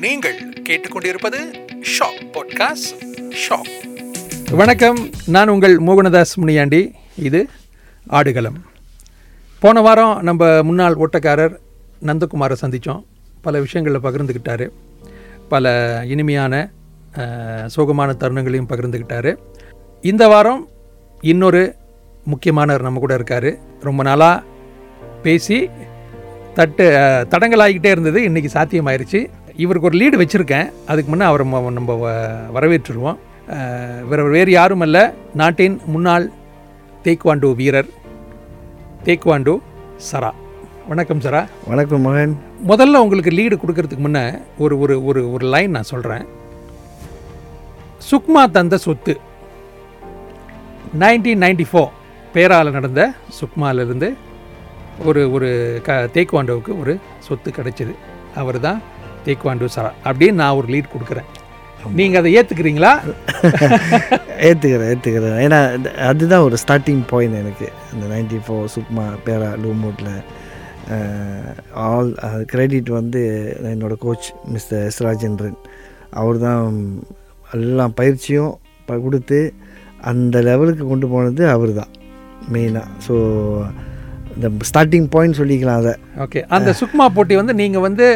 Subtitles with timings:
[0.00, 1.38] நீங்கள் கேட்டுக்கொண்டிருப்பது
[1.92, 2.98] shock podcast
[3.42, 4.54] shock.
[4.54, 4.98] வணக்கம்.
[5.26, 6.92] நான் உங்கள் மோகனதாஸ் முனியாண்டி.
[7.16, 7.48] இது
[8.06, 8.64] ஆடுகளம்.
[9.58, 11.56] போன வாரம் நம்ம முன்னாள் ஓட்டக்காரர்
[12.06, 13.04] நந்தகுமாரை சந்தித்தோம்
[13.40, 14.68] பல விஷயங்களில் பகிர்ந்துக்கிட்டாரு
[15.48, 16.70] பல இனிமையான
[17.76, 19.36] சோகமான தருணங்களையும் பகிர்ந்துக்கிட்டாரு
[20.00, 20.68] இந்த வாரம்
[21.20, 21.74] இன்னொரு
[22.24, 23.50] முக்கியமானவர் நம்ம கூட இருக்கார்.
[23.80, 24.42] ரொம்ப நாளாக
[25.22, 25.70] பேசி
[26.54, 26.90] தட்டு
[27.30, 28.20] தடங்கலாகிக்கிட்டே இருந்தது.
[28.20, 29.30] இன்றைக்கி சாத்தியமாயிருச்சு.
[29.56, 30.72] இவருக்கு ஒரு லீடு வச்சுருக்கேன்.
[30.86, 33.16] அதுக்கு முன்னே அவரை நம்ம வ- வரவேற்றுருவோம்.
[34.08, 35.12] வேற வேறு யாரும் அல்ல.
[35.34, 36.30] நாட்டின் முன்னாள்
[37.04, 37.86] தேக்வாண்டோ வீரர்
[39.04, 39.58] தேக்வாண்டோ
[40.12, 40.30] சரா.
[40.88, 41.46] வணக்கம் சரா.
[41.66, 42.38] வணக்கம் மகன்.
[42.66, 46.26] முதல்ல உங்களுக்கு லீடு கொடுக்கறதுக்கு முன்னே ஒரு ஒரு ஒரு ஒரு லைன் நான் சொல்கிறேன்
[48.10, 49.20] சுக்மா தந்த சொத்து.
[50.98, 51.88] நைன்டீன் நைன்டி ஃபோர்
[52.32, 54.14] பேரால் நடந்த சுக்மாலிருந்து
[55.04, 55.48] ஒரு ஒரு
[55.86, 57.92] க தேக்வாண்டோவுக்கு ஒரு சொத்து கிடைச்சிது.
[58.34, 58.80] அவர் தான்
[59.24, 59.90] தேக்வாண்டோ சரா.
[60.04, 61.28] அப்படின்னு நான் ஒரு லீட் கொடுக்குறேன்.
[61.94, 62.90] நீங்கள் அதை ஏற்றுக்கிறீங்களா
[64.48, 67.68] ஏற்றுக்கிறேன் ஏற்றுக்கிறேன் ஏன்னா அது- அதுதான் ஒரு ஸ்டார்டிங் பாயிண்ட் எனக்கு.
[67.92, 70.12] இந்த நைன்டி ஃபோர் சுக்மா பேரா லூமூட்டில்
[71.84, 72.10] ஆல்
[72.46, 73.20] கிரெடிட் வந்து
[73.64, 75.58] என்னோட கோச் மிஸ்டர் எஸ் ராஜேந்திரன்
[76.10, 76.66] அவர் தான்
[77.52, 78.52] எல்லாம் பயிற்சியும்
[78.88, 79.38] கொடுத்து
[80.00, 81.92] அந்த லெவலுக்கு கொண்டு போனது அவர் தான்
[82.52, 83.14] மெயினாக ஸோ
[84.40, 85.92] இந்த ஸ்டார்டிங் பாயிண்ட் சொல்லிக்கலாம் அதை.
[86.24, 88.06] ஓகே அந்த சுக்மா போட்டி வந்து நீங்கள் வந்து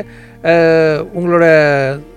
[1.19, 1.45] உங்களோட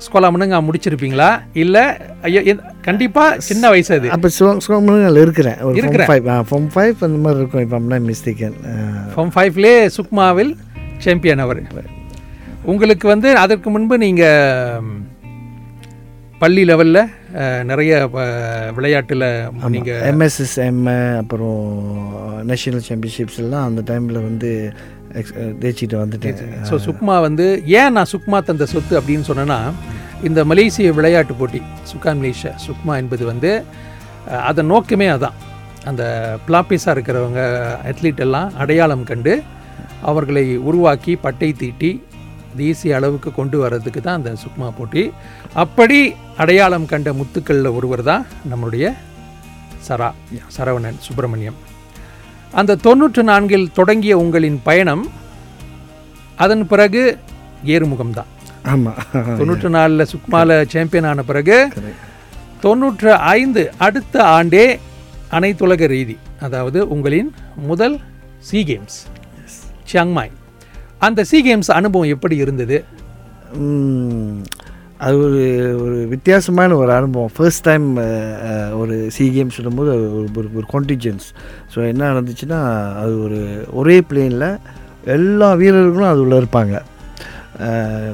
[0.05, 1.29] ஸ்கோலா முன்னுங்க முடிச்சிருப்பீங்களா?
[1.63, 1.83] இல்லை
[2.27, 2.55] ஐயோ
[2.87, 4.09] கண்டிப்பாக சின்ன வயசு அது.
[4.15, 4.29] அப்போ
[4.67, 5.59] சோமனில் இருக்கிறேன்.
[5.67, 6.05] ஒரு இருக்கிற.
[6.05, 8.57] ஃபோம் ஃபைவ் ஃபோம் ஃபைவ் அந்த மாதிரி இருக்கும் இப்போ அப்படின்னா மிஸ்டேக்கன்
[9.13, 10.51] ஃபார்ம் ஃபைவ்லே சுக்மாவில்
[11.05, 11.61] சாம்பியன் அவர்.
[12.71, 14.89] உங்களுக்கு வந்து அதற்கு முன்பு நீங்கள்
[16.41, 17.01] பள்ளி லெவலில்
[17.63, 17.91] நிறைய
[18.75, 19.25] விளையாட்டில்
[19.73, 20.81] நீங்கள் எம்எஸ்எஸ்எம்
[21.21, 21.61] அப்புறம்
[22.43, 24.51] நேஷனல் சாம்பியன்ஷிப்ஸ் எல்லாம் அந்த டைமில் வந்து
[25.61, 26.39] ஜெயிச்சிட்டு வந்துட்டேன்.
[26.69, 27.45] ஸோ சுக்மா வந்து
[27.79, 29.59] ஏன் நான் சுக்மா தந்த சொத்து அப்படின்னு சொன்னேன்னா
[30.23, 31.59] இந்த மலேசிய விளையாட்டு போட்டி
[31.91, 33.51] சுகான் மலேசியா சுக்மா என்பது வந்து
[34.49, 35.37] அதன் நோக்கமே அதான்.
[35.85, 36.03] அந்த
[36.47, 37.41] பிளாப்பிஸாக இருக்கிறவங்க
[37.89, 39.33] அத்லீட் எல்லாம் அடையாளம் கண்டு
[40.01, 41.91] அவர்களை உருவாக்கி பட்டை தீட்டி
[42.61, 45.03] தேசிய அளவுக்கு கொண்டு வர்றதுக்கு தான் அந்த சுக்மா போட்டி.
[45.63, 45.99] அப்படி
[46.43, 48.85] அடையாளம் கண்ட முத்துக்களில் ஒருவர் தான் நம்மளுடைய
[49.87, 50.09] சரா
[50.55, 51.57] சரவணன் சுப்பிரமணியம்.
[52.59, 55.05] அந்த தொண்ணூற்று நான்கில் தொடங்கிய உங்களின் பயணம்
[56.45, 57.01] அதன் பிறகு
[57.75, 58.29] ஏறுமுகம் தான்.
[58.73, 58.97] ஆமாம்
[59.39, 61.57] தொண்ணூற்று நாலில் சுக்மால சாம்பியன் ஆன பிறகு
[62.65, 64.65] தொண்ணூற்று ஐந்து அடுத்த ஆண்டே
[65.37, 67.29] அனைத்துலக ரீதி அதாவது உங்களின்
[67.69, 67.95] முதல்
[68.47, 68.97] சி கேம்ஸ்
[69.91, 70.31] சியாங்மாய்
[70.99, 72.77] அந்த சி கேம்ஸ் அனுபவம் எப்படி இருந்தது?
[74.97, 75.41] அது ஒரு
[75.83, 77.33] ஒரு வித்தியாசமான ஒரு அனுபவம்.
[77.35, 77.85] ஃபர்ஸ்ட் டைம்
[78.73, 81.27] ஒரு சி கேம்ஸ் சொல்லும்போது ஒரு ஒரு ஒரு கான்டிஜென்ஸ்
[81.73, 82.59] ஸோ என்ன நடந்துச்சுன்னா
[83.01, 83.39] அது ஒரு
[83.71, 84.47] ஒரே பிளேனில்
[85.15, 86.75] எல்லா வீரர்களும் அது உள்ளே இருப்பாங்க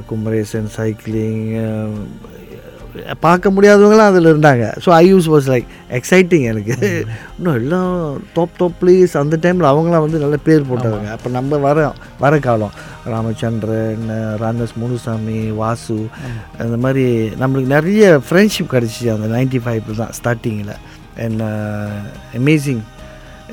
[0.06, 1.42] குமரேசன் சைக்கிளிங்
[3.24, 4.64] பார்க்க முடியாதவங்களாம் அதில் இருந்தாங்க.
[4.84, 5.68] So I use was like
[5.98, 6.74] exciting எனக்கு.
[7.36, 7.92] இன்னும் எல்லாம்
[8.36, 11.08] டாப் டாப் பிளேயர்ஸ் அந்த டைமில் அவங்களாம் வந்து நல்ல பேர் போட்டவங்க.
[11.16, 11.86] அப்போ நம்ம வர
[12.24, 12.74] வர காலம்.
[13.14, 14.06] ராமச்சந்திரன்
[14.42, 15.98] ராமதாஸ் முனுசாமி வாசு
[16.64, 17.06] அந்த மாதிரி
[17.42, 20.74] நம்மளுக்கு நிறைய ஃப்ரெண்ட்ஷிப் கிடச்சிச்சு அந்த நைன்டி ஃபைவ்ல தான் ஸ்டார்டிங்கில்
[21.24, 21.44] அண்ட்
[22.40, 22.82] அமேசிங்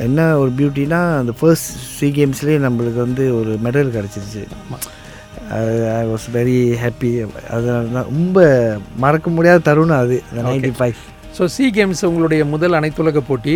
[0.06, 4.44] என்ன ஒரு பியூட்டினா அந்த ஃபர்ஸ்ட் சி கேம்ஸ்லேயே நம்மளுக்கு வந்து ஒரு மெடல் கிடச்சிருச்சு.
[6.00, 7.12] ஐ வாஸ் வெரி ஹாப்பி
[7.56, 8.40] அதனால தான் ரொம்ப
[9.04, 10.18] மறக்க முடியாத தருணம் அது
[10.48, 11.00] ninety five
[11.38, 13.56] so SEA games உங்களுடைய முதல் அனைத்துலக போட்டி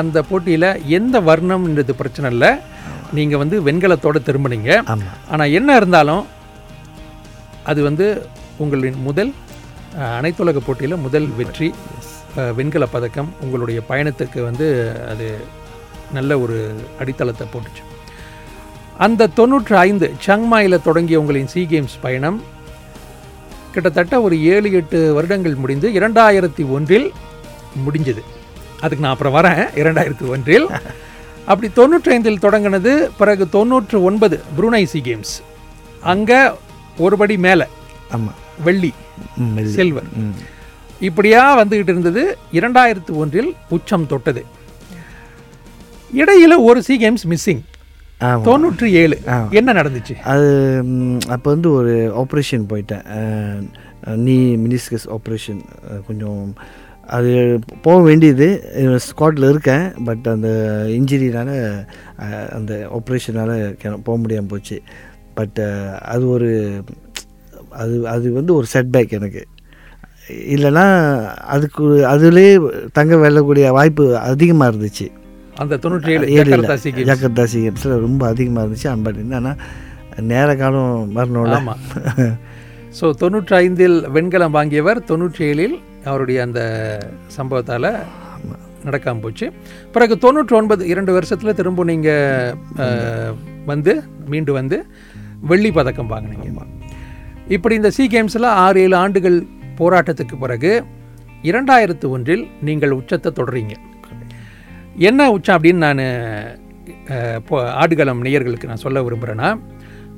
[0.00, 0.68] அந்த போட்டியில்
[0.98, 2.50] எந்த வர்ணம்ன்றது பிரச்சனை இல்லை.
[3.16, 4.70] நீங்கள் வந்து வெண்கலத்தோட திரும்பினீங்க.
[4.92, 6.24] ஆமாம் ஆனால் என்ன இருந்தாலும்
[7.70, 8.06] அது வந்து
[8.64, 9.30] உங்களின் முதல்
[10.20, 11.68] அனைத்துலக போட்டியில் முதல் வெற்றி
[12.58, 14.68] வெண்கல பதக்கம் உங்களுடைய பயணத்துக்கு வந்து
[15.12, 15.26] அது
[16.16, 16.56] நல்ல ஒரு
[17.02, 17.82] அடித்தளத்தை போட்டுச்சு.
[18.98, 22.42] அந்த தொண்ணூற்று ஐந்து சங்மாயில் தொடங்கிய உங்களின் சி கேம்ஸ் பயணம்
[23.72, 27.12] கிட்டத்தட்ட ஒரு ஏழு எட்டு வருடங்கள் முடிந்து இரண்டாயிரத்தி ஒன்றில்
[27.86, 28.22] முடிஞ்சது.
[28.80, 29.68] அதுக்கு நான் அப்புறம் வரேன்.
[29.74, 30.68] இரண்டாயிரத்தி ஒன்றில்.
[31.44, 35.32] அப்படி தொண்ணூற்றி ஐந்தில் தொடங்கினது பிறகு தொண்ணூற்று ஒன்பது புருனை சி கேம்ஸ்
[36.02, 36.50] அங்கே
[36.98, 37.66] ஒருபடி மேலே
[38.10, 38.92] ஆமாம் வெள்ளி
[39.64, 40.32] சில்வர் ம்.
[41.00, 42.38] இப்படியா வந்துகிட்டு இருந்தது.
[42.52, 44.44] இரண்டாயிரத்து ஒன்றில் உச்சம் தொட்டது.
[46.16, 47.62] இடையில ஒரு சி கேம்ஸ் மிஸ்ஸிங்
[48.20, 49.16] தொண்ணூற்றி ஏழு.
[49.58, 50.14] என்ன நடந்துச்சு?
[50.32, 50.48] அது
[51.28, 53.04] அப்போ வந்து ஒரு ஆப்ரேஷன் போயிட்டேன்.
[54.26, 55.60] நீ மினிஸ்கஸ் ஆப்ரேஷன்
[56.06, 56.40] கொஞ்சம்
[57.16, 57.32] அது
[57.82, 58.46] போக வேண்டியது.
[59.06, 60.50] ஸ்காட்டில் இருக்கேன் பட் அந்த
[60.98, 61.50] இன்ஜுரினால
[62.58, 63.56] அந்த ஆப்ரேஷனால்
[64.06, 64.78] போக முடியாமல் போச்சு.
[65.38, 65.60] பட்
[66.14, 66.50] அது ஒரு
[67.82, 69.42] அது அது வந்து ஒரு செட்பேக் எனக்கு.
[70.54, 70.86] இல்லைன்னா
[71.54, 72.52] அதுக்கு அதுலேயே
[72.98, 75.06] தங்க வெல்லக்கூடிய வாய்ப்பு அதிகமாக இருந்துச்சு.
[75.62, 78.88] அந்த தொண்ணூற்றி ஏழு ஏழு Jakarta SEA games Jakarta SEA கேம்ஸில் ரொம்ப அதிகமாக இருந்துச்சு.
[79.06, 79.52] பட் என்னன்னா
[80.32, 81.56] நேர காலம் வரணும்ல.
[81.60, 81.80] ஆமாம்
[82.98, 85.76] ஸோ தொண்ணூற்றி ஐந்தில் வெண்கலம் வாங்கியவர் தொண்ணூற்றி ஏழில்
[86.10, 86.60] அவருடைய அந்த
[87.36, 87.88] சம்பவத்தால்
[88.86, 89.46] நடக்காமல் போச்சு.
[89.94, 93.36] பிறகு தொண்ணூற்றி ஒன்பது இரண்டு வருஷத்தில் திரும்ப நீங்கள்
[93.72, 93.92] வந்து
[94.32, 94.78] மீண்டு வந்து
[95.52, 96.50] வெள்ளி பதக்கம் வாங்கினீங்க.
[97.54, 99.38] இப்படி இந்த சி கேம்ஸில் ஆறு ஏழு ஆண்டுகள்
[99.80, 100.72] போராட்டத்துக்கு பிறகு
[101.50, 103.74] இரண்டாயிரத்து ஒன்றில் நீங்கள் உச்சத்தை தொடரீங்க
[104.96, 106.02] என்ன உச்சம் அப்படின்னு நான்
[107.72, 109.58] ஆடுகளம் நேயர்களுக்கு நான் சொல்ல விரும்புகிறேன்னா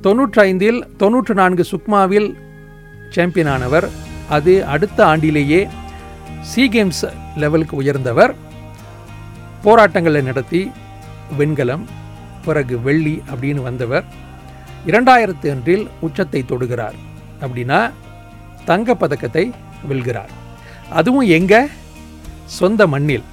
[0.01, 2.35] தொண்ணூற்றைந்தில் தொண்ணூற்று நான்கு சுக்மாவில்
[3.09, 3.89] சாம்பியன் ஆனவர்
[4.29, 5.69] அது அடுத்த ஆண்டிலேயே
[6.41, 8.35] சி கேம்ஸ் லெவலுக்கு உயர்ந்தவர்
[9.63, 10.71] போராட்டங்களை நடத்தி
[11.37, 11.85] வெண்கலம்
[12.45, 14.03] பிறகு வெள்ளி அப்படின்னு வந்தவர்
[14.87, 16.97] இரண்டாயிரத்து ஒன்றில் உச்சத்தை தொடுகிறார்
[17.41, 17.91] அப்படின்னா
[18.67, 19.51] தங்கப்பதக்கத்தை
[19.89, 20.29] வெல்கிறார்.
[20.89, 21.67] அதுவும் எங்க?
[22.45, 23.23] சொந்த மண்ணில்.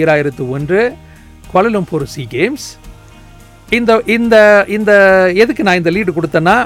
[0.00, 0.80] ஈராயிரத்து ஒன்று
[1.52, 2.66] கோலலம்பூர் சி கேம்ஸ்.
[3.78, 4.36] இந்த இந்த
[4.76, 4.92] இந்த
[5.42, 6.56] எதுக்கு நான் இந்த லீடு கொடுத்தேன்னா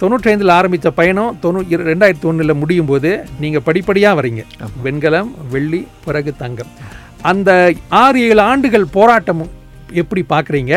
[0.00, 1.60] தொண்ணூற்றைந்தில் ஆரம்பித்த பயணம் தொண்ணூ
[1.90, 3.10] ரெண்டாயிரத்தி ஒன்றில் முடியும் போது
[3.42, 4.42] நீங்கள் படிப்படியாக வரீங்க
[4.86, 6.72] வெண்கலம் வெள்ளி பிறகு தங்கம்.
[7.30, 7.50] அந்த
[8.02, 9.44] ஆறு ஏழு ஆண்டுகள் போராட்டம்
[10.02, 10.74] எப்படி பார்க்குறீங்க?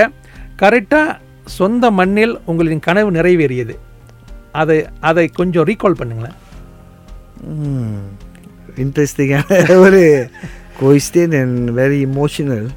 [0.62, 1.18] கரெக்டாக
[1.58, 3.76] சொந்த மண்ணில் உங்களின் கனவு நிறைவேறியது.
[4.62, 4.78] அதை
[5.10, 6.38] அதை கொஞ்சம் ரீகால் பண்ணுங்களேன்.
[8.84, 10.02] இன்ட்ரெஸ்டிங்கான ஒரு
[10.80, 12.68] கொஸ்டின் அண்ட் வெரி இமோஷனல்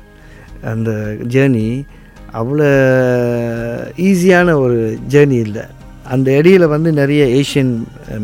[0.73, 0.91] அந்த
[1.35, 1.67] ஜேர்னி
[2.41, 2.69] அவ்வளோ
[4.09, 4.79] ஈஸியான ஒரு
[5.13, 5.65] ஜேர்னி இல்லை.
[6.15, 7.73] அந்த இடையில வந்து நிறைய ஏஷியன்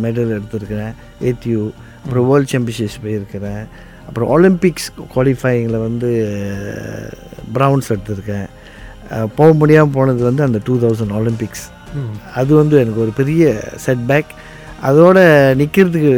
[0.05, 0.95] மெடல் எடுத்திருக்கிறேன்.
[1.29, 1.63] ஏத்தியூ
[2.03, 3.65] அப்புறம் வேர்ல்ட் சாம்பியன்ஷிப்ஸ் போயிருக்கிறேன்.
[4.09, 6.11] அப்புறம் ஒலிம்பிக்ஸ் குவாலிஃபையிங்கில் வந்து
[7.57, 8.49] ப்ரௌன்ஸ் எடுத்திருக்கேன்.
[9.39, 11.67] போக முடியாமல் போனது வந்து அந்த டூ தௌசண்ட் ஒலிம்பிக்ஸ்
[12.39, 13.43] அது வந்து எனக்கு ஒரு பெரிய
[13.85, 14.33] செட்பேக்
[14.89, 15.19] அதோட
[15.61, 16.15] நிற்கிறதுக்கு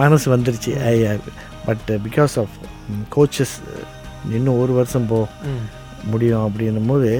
[0.00, 0.72] மனசு வந்துருச்சு.
[0.90, 0.94] I
[1.66, 2.54] but because of
[3.16, 3.54] coaches
[4.36, 5.18] இன்னும் ஒரு வருஷம் போ
[6.10, 7.12] முடியும் அப்படின்னும் போது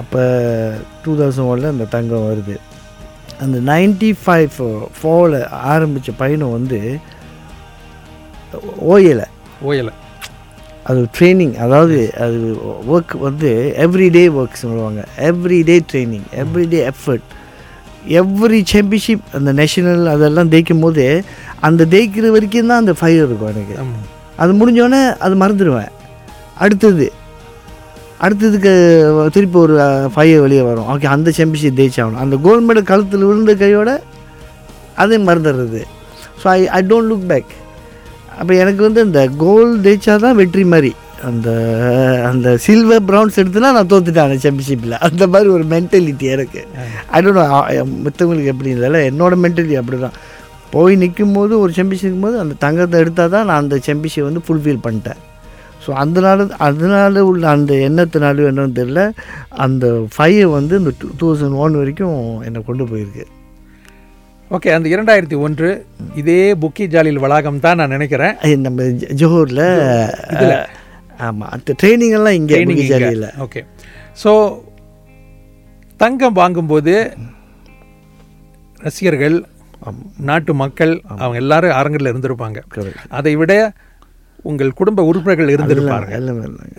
[0.00, 0.22] அப்போ
[1.04, 2.56] டூ தௌசண்ட் ஒனில் அந்த தங்கம் வருது.
[3.40, 4.50] அந்த நைன்டி ஃபைவ்
[4.98, 6.78] ஃபோரில் ஆரம்பித்த பயணம் வந்து
[8.94, 9.26] ஓயலை
[9.64, 9.94] ஓயலை
[10.84, 12.38] அது ட்ரைனிங் அதாவது அது
[12.92, 13.50] ஒர்க் வந்து
[13.84, 15.00] எவ்ரிடே ஒர்க் சொல்லுவாங்க.
[15.30, 17.28] Everyday training everyday effort
[18.20, 21.04] every championship அந்த நேஷனல் அதெல்லாம் ஜெயிக்கும் போது
[21.68, 23.76] அந்த ஜெயிக்கிற வரைக்கும் தான் அந்த ஃபயர் இருக்கும் எனக்கு.
[24.42, 25.92] அது முடிஞ்சோடனே அது மறந்துடுவேன்
[26.64, 27.08] அடுத்தது
[28.24, 28.72] அடுத்ததுக்கு
[29.34, 29.74] திருப்பி ஒரு
[30.14, 30.88] ஃபயர் வெளியே வரும்.
[30.92, 32.22] ஓகே அந்த சாம்பியன்ஷிப் ஜெயிச்சாகணும்.
[32.24, 33.90] அந்த கோல்டு மெடல் கழுத்தில் விழுந்த கையோட
[35.02, 35.82] அதையும் மறந்துடுறது.
[36.40, 37.52] So I I don't look back
[38.38, 40.92] அப்போ எனக்கு வந்து இந்த கோல் ஜெயிச்சா தான் வெற்றி மாதிரி.
[41.28, 41.48] அந்த
[42.28, 46.60] அந்த சில்வர் ப்ரௌன்ஸ் எடுத்துனா நான் தோத்துட்டேன் அந்த சாம்பியன்ஷிப்பில் அந்த மாதிரி ஒரு மென்டாலிட்டி எனக்கு.
[47.14, 47.40] ஐ டோன்ட்
[48.04, 50.18] மற்றவங்களுக்கு எப்படி இல்லை என்னோட மென்டாலிட்டி அப்படி தான்
[50.74, 54.84] போய் நிற்கும் போது ஒரு சாம்பியன்ஷிப் போது அந்த தங்கத்தை எடுத்தால் தான் நான் அந்த சாம்பியன்ஷிப் வந்து ஃபுல்ஃபில்
[54.86, 55.20] பண்ணிட்டேன்.
[55.84, 59.02] ஸோ அதனால அதனால உள்ள அந்த எண்ணத்தினாலும் என்னன்னு தெரியல
[59.66, 62.18] அந்த ஃபைவ் வந்து இந்த டூ தௌசண்ட் ஒன் வரைக்கும்
[62.48, 63.26] என்னை கொண்டு போயிருக்கு.
[64.56, 65.68] ஓகே அந்த இரண்டாயிரத்தி ஒன்று
[66.20, 68.36] இதே புக்கி ஜாலில் வளாகம் தான் நான் நினைக்கிறேன்.
[68.66, 68.86] நம்ம
[69.20, 69.66] ஜோஹூரில்
[71.26, 72.56] ஆமாம் அந்த ட்ரைனிங் எல்லாம் இங்கே.
[72.92, 73.62] ஜாலியில் ஓகே
[74.22, 74.32] ஸோ
[76.02, 76.94] தங்கம் வாங்கும்போது
[78.86, 79.36] ரசிகர்கள்
[80.28, 82.58] நாட்டு மக்கள் அவங்க எல்லாரும் அரங்கில் இருந்திருப்பாங்க.
[83.18, 83.52] அதை விட
[84.50, 86.10] உங்கள் குடும்ப உறுப்பினர்கள் இருந்திருப்பாங்க.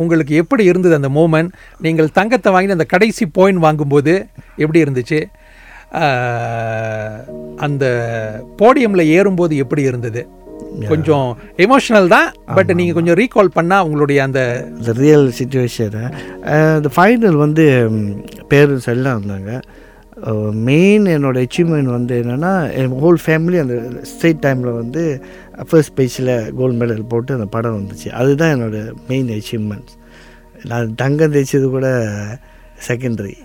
[0.03, 1.51] உங்களுக்கு எப்படி இருந்தது அந்த மூமெண்ட்
[1.85, 4.13] நீங்கள் தங்கத்தை வாங்கி அந்த கடைசி பாயிண்ட் வாங்கும்போது
[4.63, 5.19] எப்படி இருந்துச்சு?
[7.65, 7.85] அந்த
[8.61, 10.21] போடியமில் ஏறும்போது எப்படி இருந்தது?
[10.89, 11.27] கொஞ்சம்
[11.65, 14.41] எமோஷனல் தான் பட் நீங்கள் கொஞ்சம் ரீகால் பண்ணால் உங்களுடைய அந்த
[14.79, 16.03] இந்த ரியல் சுச்சுவேஷனை
[16.77, 17.65] இந்த ஃபைனல் வந்து
[18.53, 19.51] பேரண்ட்ஸ் எல்லாம் இருந்தாங்க.
[20.69, 23.75] மெயின் என்னோட அச்சீவ்மெண்ட் வந்து என்னென்னா என் ஹோல் ஃபேமிலி அந்த
[24.09, 25.03] ஸ்ட்ரெயிட் டைமில் வந்து
[25.69, 28.09] ஃபர்ஸ்ட் பேஜில் கோல்டு மெடல் போட்டு அந்த படம் வந்துச்சு.
[28.19, 29.95] அதுதான் என்னோட மெயின் அச்சீவ்மெண்ட்ஸ்
[30.71, 31.87] நான் தங்கம் தேய்ச்சது கூட
[32.87, 33.35] செகண்டரி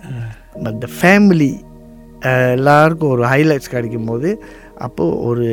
[0.63, 1.51] பட் த ஃபேமிலி
[2.57, 4.29] எல்லாருக்கும் ஒரு ஹைலைட்ஸ் கிடைக்கும் போது
[4.85, 5.47] அப்போது ஒரு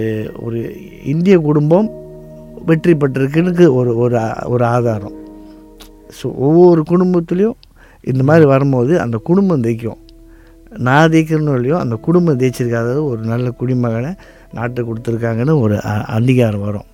[0.44, 0.60] ஒரு
[1.12, 1.88] இந்திய குடும்பம்
[2.68, 4.16] வெற்றி பெற்றிருக்குன்னு ஒரு ஒரு
[4.54, 5.16] ஒரு ஆதாரம்.
[6.18, 7.58] ஸோ ஒவ்வொரு குடும்பத்துலேயும்
[8.12, 10.00] இந்த மாதிரி வரும்போது அந்த குடும்பம் ஜெயிக்கும்.
[10.86, 14.12] நான் ஜெயிக்கணும் இல்லையோ அந்த குடும்பம் ஜெயிச்சிருக்காத ஒரு நல்ல குடிமகனை
[14.56, 15.76] நாட்டுக்கு கொடுத்துருக்காங்கன்னு ஒரு
[16.16, 16.88] அங்கீகாரம் வரும்.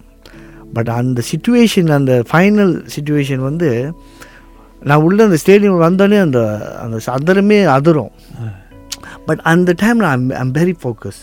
[0.76, 3.70] பட் அந்த சுச்சுவேஷன் அந்த ஃபைனல் சுச்சுவேஷன் வந்து
[4.82, 6.40] நான் உள்ள அந்த ஸ்டேடியம் வந்தோடனே அந்த
[6.84, 8.12] அந்த சதரமே அதிரும்.
[9.28, 11.20] பட் அந்த டைமில் ஐம் ஐம் வெரி ஃபோக்கஸ்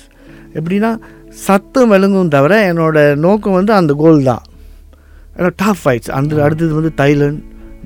[0.59, 0.91] எப்படின்னா
[1.45, 4.43] சத்தம் விளங்கும் தவிர என்னோட நோக்கம் வந்து அந்த கோல் தான்.
[5.37, 7.39] ஏன்னா டாப் ஃபைட்ஸ் அந்த அடுத்தது வந்து தைலண்ட்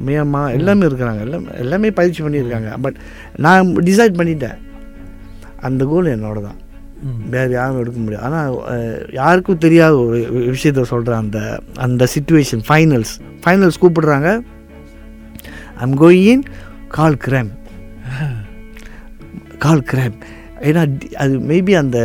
[0.06, 1.22] மியாமா எல்லாமே இருக்கிறாங்க.
[1.28, 2.70] எல்லாமே எல்லாமே பயிற்சி பண்ணியிருக்காங்க.
[2.82, 2.98] பட்
[3.46, 4.60] நான் டிசைட் பண்ணிட்டேன்.
[5.70, 6.60] அந்த கோல் என்னோட தான்.
[7.34, 8.26] வேறு யாரும் எடுக்க முடியாது.
[8.26, 8.56] ஆனால்
[9.20, 10.18] யாருக்கும் தெரியாத ஒரு
[10.56, 11.40] விஷயத்த சொல்கிறேன் அந்த
[11.86, 13.14] அந்த சுச்சுவேஷன் ஃபைனல்ஸ்
[13.44, 14.30] ஃபைனல்ஸ் கூப்பிடுறாங்க.
[15.86, 16.46] I'm going in
[16.98, 17.52] call gram.
[19.66, 20.18] Call gram.
[20.62, 20.82] ஏன்னா
[21.18, 22.00] அது மேபி அந்த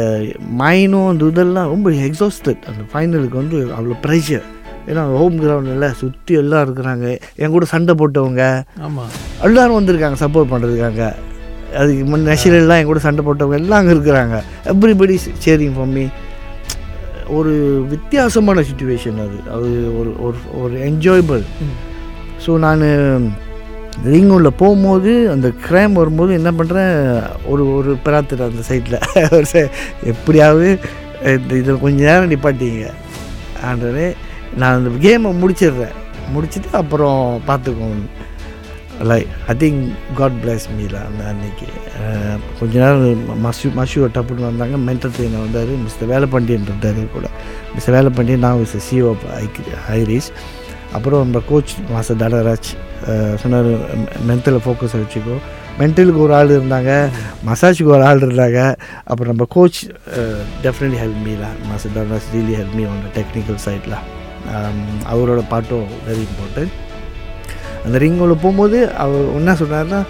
[0.61, 4.47] மைனும் அந்த இதெல்லாம் ரொம்ப எக்ஸாஸ்டட் அந்த ஃபைனலுக்கு வந்து அவ்வளோ ப்ரெஷர்
[4.89, 7.07] ஏன்னா ஹோம் கிரவுண்டில் சுற்றி எல்லாம் இருக்கிறாங்க.
[7.39, 8.43] என் கூட சண்டை போட்டவங்க.
[8.81, 9.09] ஆமாம்
[9.43, 11.03] எல்லாரும் வந்திருக்காங்க சப்போர்ட் பண்ணுறதுக்காங்க
[11.77, 14.37] அதுக்கு முன் நெஷிலெல்லாம் என் கூட சண்டை போட்டவங்க எல்லாம் அங்கே இருக்கிறாங்க
[14.73, 16.05] எவ்ரிபடி சேரிங் ஃபார் மீ
[17.39, 17.53] ஒரு
[17.93, 19.39] வித்தியாசமான சுச்சுவேஷன் அது.
[19.55, 19.69] அது
[20.01, 21.43] ஒரு ஒரு ஒரு என்ஜாயபிள்
[22.47, 22.85] ஸோ நான்
[24.05, 29.65] ரிங் உள்ளே போகும்போது அந்த கிரைம் வரும்போது என்ன பண்ணுறேன் ஒரு ஒரு பிரார்த்தனை அந்த சைட்டில்
[30.13, 30.79] எப்படியாவது
[31.25, 32.91] இந்த இதை கொஞ்சம் நேரம் நிப்பாட்டிங்க.
[33.69, 34.15] ஆண்டவரே
[34.57, 35.97] நான் அந்த கேமை முடிச்சிடுறேன்.
[36.35, 38.05] முடிச்சுட்டு அப்புறம் பார்த்துக்கோங்க
[39.03, 41.67] like I think God bless மீலா அந்த அன்னைக்கு.
[42.61, 44.77] கொஞ்ச நேரம் மசு மஷு டப்புன்னு வந்தாங்க.
[44.77, 45.73] மென்டல் ட்ரெயினர் வந்தார்.
[45.87, 47.27] மிஸ்டர் வேலைப்பாண்டியன் இருந்தார் கூட.
[47.75, 49.47] மிஸ்டர் வேலைப்பாண்டியன் நான் சிஓ ஐ
[49.99, 50.31] ஐரிஸ்
[50.95, 52.71] அப்புறம் நம்ம கோச் மாஸ்டர் தடராஜ்
[53.43, 53.71] சொன்னார்
[54.29, 55.37] மென்டலை ஃபோக்கஸ் வச்சுக்கோ.
[55.81, 56.93] மென்டலுக்கு ஒரு ஆள் இருந்தாங்க
[57.49, 58.61] மசாஜுக்கு ஒரு ஆள் இருந்தாங்க.
[59.11, 59.81] அப்புறம் நம்ம coach
[60.65, 63.99] definitely help மீல master Thadaraj really help me on technical சைடில்
[65.13, 66.75] அவரோட பாட்டும் வெரி இம்பார்ட்டன்ட்
[67.85, 70.01] அந்த ரிங்கோட போகும்போது அவர் என்ன சொன்னார்னா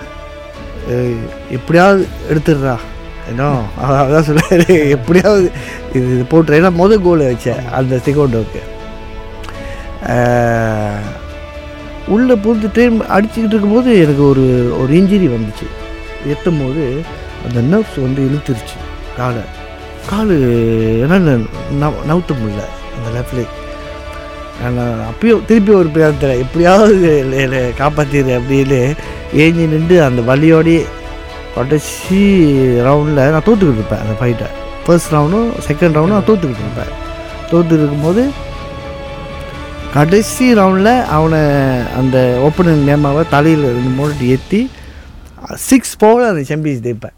[1.57, 2.77] எப்படியாவது எடுத்துடுறா.
[3.31, 3.49] ஏன்னோ
[3.85, 4.65] அதான் சொன்னார்
[4.97, 5.47] எப்படியாவது
[5.99, 8.61] இது போட்டுரு ஏன்னா மொதல் கோல் வச்சேன் அந்த செகோண்டோக்கு
[12.15, 14.45] உள்ளே புகுந்து ட்ரெயின் அடிச்சுக்கிட்டு இருக்கும்போது எனக்கு ஒரு
[14.81, 15.67] ஒரு இன்ஜுரி வந்துச்சு.
[16.33, 16.85] எட்டும் போது
[17.47, 18.77] அந்த நர்வ்ஸ் வந்து இழுத்துருச்சு
[19.19, 19.45] காலை.
[20.11, 20.35] கால்
[21.05, 21.37] என்ன
[21.83, 22.65] நவ நவுத்த முடியல
[22.97, 23.49] அந்த லெஃப்ட்லேயே
[24.67, 27.11] ஆனால் நான் அப்பயும் திருப்பி ஒரு பிரார்த்தனை எப்படியாவது
[27.81, 28.81] காப்பாற்றிடு அப்படின்னு
[29.45, 30.83] ஏஞ்சி நின்று அந்த வலியோடயே
[31.57, 32.21] கடைசி
[32.87, 34.49] ரவுண்டில் நான் தோற்றுக்கிட்டு இருப்பேன் அந்த ஃபைட்டை
[34.87, 36.93] ஃபர்ஸ்ட் ரவுண்டும் செகண்ட் ரவுண்டும் நான் தோற்றுக்கிட்டு இருப்பேன்.
[37.51, 38.23] தோற்று இருக்கும்போது
[39.95, 41.41] கடைசி ரவுண்டில் அவனை
[41.99, 42.17] அந்த
[42.47, 44.61] ஓப்பனிங் நேமாவை தலையில் ரெண்டு மூணு ஏற்றி
[45.69, 47.17] சிக்ஸ் போவில் அந்த சாம்பியன்ஸ் ஜெயிப்பேன்.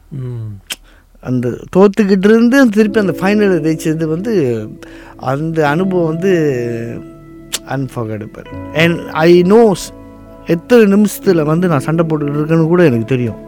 [1.28, 4.32] அந்த தோத்துக்கிட்டு இருந்து திருப்பி அந்த ஃபைனலில் ஜெயிச்சது வந்து
[5.32, 6.32] அந்த அனுபவம் வந்து
[7.76, 8.48] அன்ஃபர்கடபிள்
[8.82, 9.86] அண்ட் ஐ நோஸ்
[10.54, 13.38] எத்தனை நிமிஷத்தில் வந்து நான் சண்டை போட்டுக்கிட்டு இருக்கேன்னு கூட எனக்கு தெரியும்.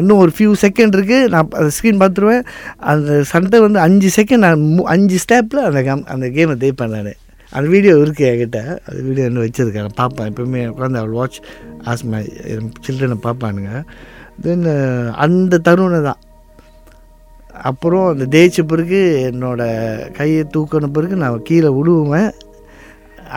[0.00, 2.44] இன்னும் ஒரு ஃபியூ செகண்ட் இருக்குது நான் அந்த ஸ்க்ரீன் பார்த்துருவேன்.
[2.92, 7.14] அந்த சண்டை வந்து அஞ்சு செகண்ட் நான் அஞ்சு ஸ்டெப்பில் அந்த கேம் அந்த கேமை ஜெயிப்பேன் நான்.
[7.56, 8.60] அந்த வீடியோ இருக்குது என்கிட்ட.
[8.88, 11.38] அந்த வீடியோ இன்னும் வச்சுருக்கேன் பார்ப்பேன் எப்பவுமே உட்காந்து அவள் வாட்ச்
[11.90, 12.22] ஆஸ் மை
[12.86, 13.82] சில்ட்ரனை பார்ப்பானுங்க
[14.44, 14.64] தென்
[15.24, 16.20] அந்த தருணம் தான்.
[17.68, 18.98] அப்புறம் அந்த ஜெயிச்ச பிறகு
[19.30, 22.32] என்னோடய கையை தூக்கின பிறகு நான் கீழே விழுவேன்.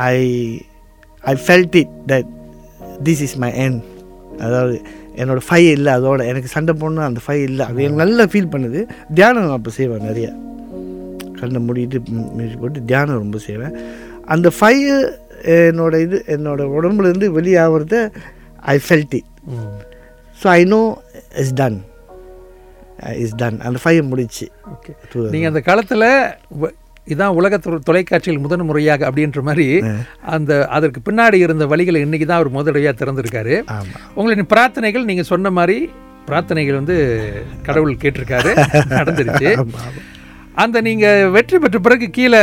[0.09, 0.17] I
[1.31, 2.33] I felt it that
[3.07, 3.79] this is my என்
[4.47, 4.75] அதாவது
[5.21, 7.63] என்னோடய ஃபை இல்லை அதோட எனக்கு சண்டை போடணும் அந்த ஃபை இல்லை.
[7.69, 8.81] அது எனக்கு நல்லா ஃபீல் பண்ணுது.
[9.17, 10.27] தியானம் நான் அப்போ செய்வேன் நிறைய.
[11.39, 11.99] கண்ணை மூடிட்டு
[12.61, 13.75] போட்டு தியானம் ரொம்ப செய்வேன்.
[14.29, 14.73] அந்த ஃபை
[15.67, 17.97] என்னோட இது என்னோட உடம்புலேருந்து வெளியாகிறத
[18.65, 19.29] I felt it
[20.37, 20.81] so I know
[21.35, 21.79] is done
[23.17, 24.93] is done அந்த ஃபைவ் முடிச்சு ஓகே
[25.29, 26.05] நீங்கள் அந்த காலத்தில்
[27.07, 29.65] இதான் உலக தொலைக்காட்சியில் முதன் முறையாக அப்படின்ற மாதிரி
[30.25, 33.55] அந்த அதற்கு பின்னாடி இருந்த வழிகளை இன்னைக்கு தான் அவர் முதலடியாக திறந்திருக்காரு.
[34.15, 35.77] உங்களின் பிரார்த்தனைகள் நீங்கள் சொன்ன மாதிரி
[36.25, 36.95] பிரார்த்தனைகள் வந்து
[37.63, 38.51] கடவுள் கேட்டிருக்காரு.
[38.99, 39.51] நடந்துருச்சு.
[40.63, 42.41] அந்த நீங்கள் வெற்றி பெற்ற பிறகு கீழே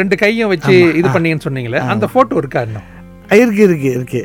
[0.00, 2.88] ரெண்டு கையும் வச்சு இது பண்ணீங்கன்னு சொன்னீங்களே அந்த ஃபோட்டோ இருக்கா இன்னும்?
[3.40, 4.20] இருக்கு இருக்கு இருக்கு.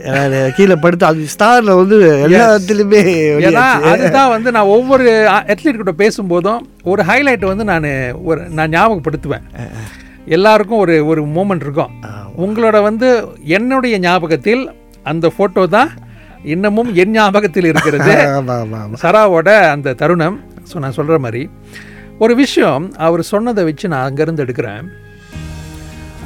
[0.57, 3.01] கீழே படுத்து அது ஸ்டாரில் வந்து எல்லா இடத்துலையுமே
[3.47, 5.05] ஏன்னா அதுதான் வந்து நான் ஒவ்வொரு
[5.53, 7.87] அத்லீட் கிட்ட பேசும்போதும் ஒரு ஹைலைட் வந்து நான்
[8.29, 9.45] ஒரு நான் ஞாபகப்படுத்துவேன்.
[10.37, 11.91] எல்லாருக்கும் ஒரு ஒரு மூமெண்ட் இருக்கும்.
[12.45, 13.09] உங்களோட வந்து
[13.57, 14.63] என்னுடைய ஞாபகத்தில்
[15.11, 15.91] அந்த ஃபோட்டோ தான்
[16.53, 18.15] இன்னமும் என் ஞாபகத்தில் இருக்கிறது.
[19.03, 20.39] சராவோட அந்த தருணம்.
[20.71, 21.43] ஸோ நான் சொல்கிற மாதிரி
[22.23, 24.85] ஒரு விஷயம் அவர் சொன்னதை வச்சு நான் அங்கேருந்து எடுக்கிறேன்.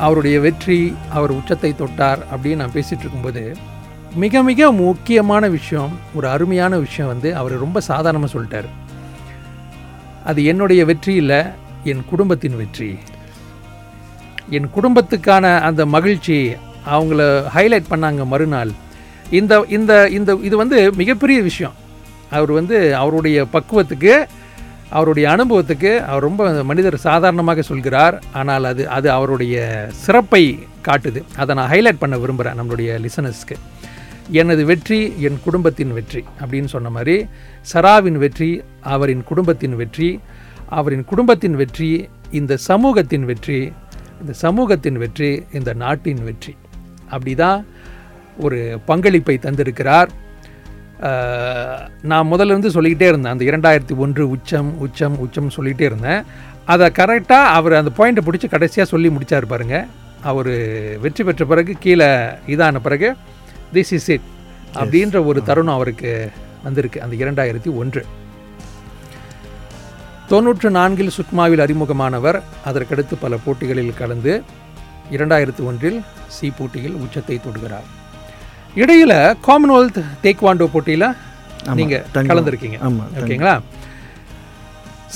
[0.05, 0.77] அவருடைய வெற்றி
[1.17, 3.43] அவர் உச்சத்தை தொட்டார் அப்படின்னு நான் பேசிகிட்டு இருக்கும்போது
[4.23, 8.69] மிக மிக முக்கியமான விஷயம் ஒரு அருமையான விஷயம் வந்து அவர் ரொம்ப சாதாரணமாக சொல்லிட்டார்.
[10.29, 11.41] அது என்னுடைய வெற்றி இல்லை
[11.91, 12.91] என் குடும்பத்தின் வெற்றி.
[14.57, 16.37] என் குடும்பத்துக்கான அந்த மகிழ்ச்சி
[16.95, 17.21] அவங்கள
[17.55, 18.73] ஹைலைட் பண்ணாங்க மறுநாள்.
[19.39, 21.77] இந்த இந்த இந்த இது வந்து மிகப்பெரிய விஷயம்.
[22.37, 24.13] அவர் வந்து அவருடைய பக்குவத்துக்கு
[24.97, 29.55] அவருடைய அனுபவத்துக்கு அவர் ரொம்ப மனிதர் சாதாரணமாக சொல்கிறார் ஆனால் அது அது அவருடைய
[30.03, 30.43] சிறப்பை
[30.87, 31.21] காட்டுது.
[31.41, 33.57] அதை நான் ஹைலைட் பண்ண விரும்புகிறேன் நம்மளுடைய லிசனர்ஸ்க்கு
[34.41, 37.15] எனது வெற்றி என் குடும்பத்தின் வெற்றி அப்படின்னு சொன்ன மாதிரி
[37.73, 38.49] சராவின் வெற்றி
[38.93, 40.09] அவரின் குடும்பத்தின் வெற்றி
[40.79, 41.91] அவரின் குடும்பத்தின் வெற்றி
[42.39, 43.59] இந்த சமூகத்தின் வெற்றி
[44.21, 46.53] இந்த சமூகத்தின் வெற்றி இந்த நாட்டின் வெற்றி.
[47.11, 47.59] அப்படிதான்
[48.45, 50.09] ஒரு பங்களிப்பை தந்திருக்கிறார்.
[52.11, 53.33] நான் முதல்ல இருந்து சொல்லிக்கிட்டே இருந்தேன்.
[53.35, 56.21] அந்த இரண்டாயிரத்தி ஒன்று உச்சம் உச்சம் உச்சம் சொல்லிகிட்டே இருந்தேன்.
[56.73, 59.77] அதை கரெக்டாக அவர் அந்த பாயிண்ட்டை பிடிச்சி கடைசியாக சொல்லி முடிச்சார் பாருங்க.
[60.31, 60.51] அவர்
[61.03, 62.09] வெற்றி பெற்ற பிறகு கீழே
[62.53, 63.09] இதான பிறகு
[63.73, 64.27] திஸ் இஸ் இட்
[64.81, 66.11] அப்படின்ற ஒரு தருணம் அவருக்கு
[66.63, 68.01] வந்திருக்கு அந்த இரண்டாயிரத்தி ஒன்று.
[70.31, 72.39] தொன்னூற்று நான்கில் சுக்மாவில் அறிமுகமானவர்.
[72.71, 74.33] அதற்கடுத்து பல போட்டிகளில் கலந்து
[75.15, 76.01] இரண்டாயிரத்து ஒன்றில்
[76.35, 77.87] சி போட்டியில் உச்சத்தை தொடுகிறார்.
[78.81, 79.13] இடையில
[79.47, 81.07] காமன்வெல்த் டேக்வாண்டோ போட்டியில்
[81.79, 82.03] நீங்கள்.
[82.29, 82.77] கலந்துருக்கீங்க.
[83.21, 83.55] ஓகேங்களா?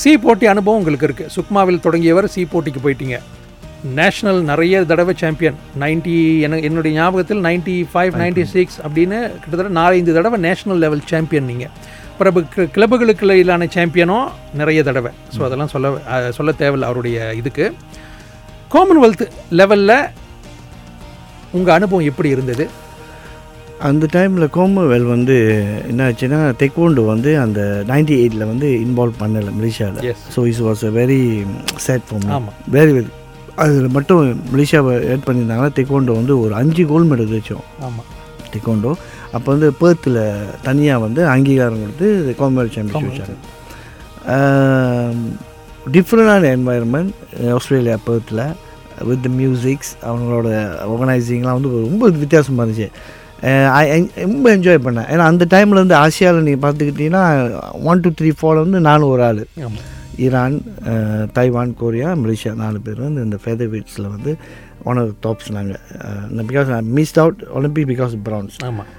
[0.02, 3.18] சி போட்டி அனுபவம் உங்களுக்கு இருக்குது சுக்மாவில் தொடங்கியவர் சி போட்டிக்கு போயிட்டீங்க.
[4.00, 10.16] நேஷ்னல் நிறைய தடவை சாம்பியன் நைன்டி என என்னுடைய ஞாபகத்தில் நைன்டி ஃபைவ் நைன்டி சிக்ஸ் அப்படின்னு கிட்டத்தட்ட நாலஞ்சு
[10.18, 11.74] தடவை நேஷ்னல் லெவல் சாம்பியன் நீங்கள்
[12.18, 14.28] பிறகு கிளப்புகளுக்கு இடையிலான சாம்பியனும்
[14.60, 15.12] நிறைய தடவை.
[15.36, 15.92] ஸோ அதெல்லாம் சொல்ல
[16.38, 17.66] சொல்ல தேவையில்ல அவருடைய இதுக்கு.
[18.76, 19.26] காமன்வெல்த்
[19.60, 19.98] லெவலில்
[21.58, 22.66] உங்கள் அனுபவம் எப்படி இருந்தது?
[23.90, 25.36] அந்த டைமில் கோமவெல் வந்து
[25.90, 27.60] என்ன ஆச்சுன்னா தெக்கோண்டு வந்து அந்த
[27.92, 31.20] நைன்டி எயிட்டில் வந்து இன்வால்வ் பண்ணலை மலேசியாவில் so is was a very
[31.86, 33.10] sad for ஆமாம் வெரி வெரி
[33.64, 34.22] அதில் மட்டும்
[34.54, 37.66] மலேசியாவை ஏட் பண்ணியிருந்தாங்கன்னா தெக்கோண்டோ வந்து ஒரு அஞ்சு கோல்டு மெடல் வச்சோம்.
[37.88, 38.10] ஆமாம்
[38.54, 38.92] டெக்கோண்டோ
[39.36, 40.22] அப்போ வந்து பேர்த்தில்
[40.68, 43.36] தனியாக வந்து அங்கீகாரம் கொடுத்து காமன்வெல்த் சாம்பியன்ஷிப் வச்சாங்க.
[45.96, 47.14] டிஃப்ரெண்டான என்வாயர்மெண்ட்
[47.56, 48.44] ஆஸ்திரேலியா பேர்த்தில்
[49.10, 50.48] வித் மியூசிக்ஸ் அவங்களோட
[50.86, 52.90] ஆர்கனைசிங்லாம் வந்து ரொம்ப வித்தியாசமாக இருந்துச்சு.
[54.24, 55.08] ரொம்ப என்ஜாய் பண்ணேன்.
[55.14, 57.24] ஏன்னா அந்த டைமில் வந்து ஆசியாவில் நீங்கள் பார்த்துக்கிட்டிங்கன்னா
[57.92, 59.42] ஒன் டூ த்ரீ ஃபோரில் வந்து நானும் ஒரு ஆள்.
[60.26, 60.58] ஈரான்
[61.38, 64.32] தைவான் கொரியா மலேசியா நாலு பேர் வந்து இந்த ஃபெதர் வெயிட்ஸில் வந்து
[64.90, 68.92] ஒன் ஆஃப் டாப்ஸ் நாங்கள் because missed out Olympic because France ஆமாம்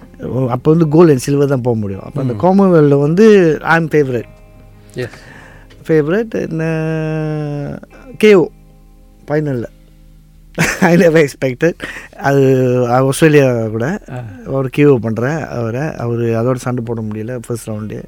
[0.55, 2.05] அப்போ வந்து கோல்டு அண்ட் சில்வர் தான் போக முடியும்.
[2.07, 3.27] அப்போ அந்த காமன்வெல்லில் வந்து
[3.75, 4.31] I am favourite
[5.89, 6.35] favourite
[8.25, 8.45] KO
[9.29, 9.69] ஃபைனலில்
[10.89, 11.79] I never expected
[12.29, 12.43] அது
[12.97, 13.87] ஆஸ்திரேலியா கூட
[14.47, 15.85] அவர் கேஓ பண்ணுறேன் அவரை.
[16.05, 17.99] அவர் அதோட சண்டை போட முடியல ஃபர்ஸ்ட் ரவுண்டு